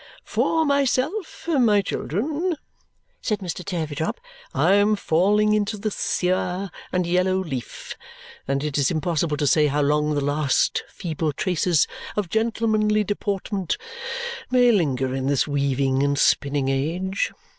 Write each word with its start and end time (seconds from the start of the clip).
"For 0.25 0.65
myself, 0.65 1.47
my 1.47 1.83
children," 1.83 2.55
said 3.21 3.37
Mr. 3.37 3.63
Turveydrop, 3.63 4.19
"I 4.51 4.73
am 4.73 4.95
falling 4.95 5.53
into 5.53 5.77
the 5.77 5.91
sear 5.91 6.71
and 6.91 7.05
yellow 7.05 7.35
leaf, 7.37 7.95
and 8.47 8.63
it 8.63 8.79
is 8.79 8.89
impossible 8.89 9.37
to 9.37 9.45
say 9.45 9.67
how 9.67 9.83
long 9.83 10.15
the 10.15 10.25
last 10.25 10.81
feeble 10.89 11.31
traces 11.33 11.85
of 12.15 12.29
gentlemanly 12.31 13.03
deportment 13.03 13.77
may 14.49 14.71
linger 14.71 15.13
in 15.13 15.27
this 15.27 15.47
weaving 15.47 16.01
and 16.01 16.17
spinning 16.17 16.67
age. 16.67 17.31